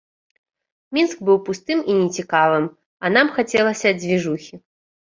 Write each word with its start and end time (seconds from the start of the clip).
Мінск 0.97 1.17
быў 1.29 1.37
пустым 1.51 1.85
і 1.91 1.99
нецікавым, 2.01 2.65
а 3.05 3.15
нам 3.19 3.27
хацелася 3.39 3.89
дзвіжухі. 4.03 4.55